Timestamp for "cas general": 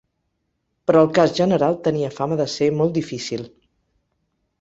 1.17-1.77